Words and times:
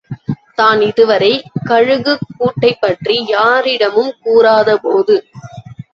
தான் 0.55 0.81
இதுவரை, 0.81 1.43
கழுகுக் 1.65 2.25
கூட்டைப்பற்றி 2.39 3.25
யாரிடமும் 3.27 4.13
கூறாதபோது. 4.25 5.17